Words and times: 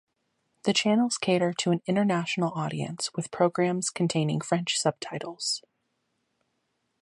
The 0.63 0.73
channels 0.73 1.19
cater 1.19 1.53
to 1.53 1.69
an 1.69 1.83
international 1.85 2.51
audience, 2.55 3.11
with 3.13 3.29
programmes 3.29 3.91
containing 3.91 4.41
French 4.41 4.75
subtitles. 4.79 5.61